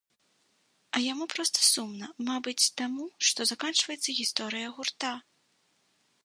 [0.95, 5.13] А яму проста сумна, мабыць, таму, што заканчваецца гісторыя гурта.